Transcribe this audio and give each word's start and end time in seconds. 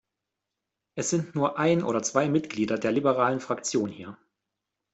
Es 0.95 1.11
sind 1.11 1.35
nur 1.35 1.59
ein 1.59 1.83
oder 1.83 2.01
zwei 2.01 2.27
Mitglieder 2.27 2.79
der 2.79 2.91
liberalen 2.91 3.39
Fraktion 3.39 3.91
hier. 3.91 4.17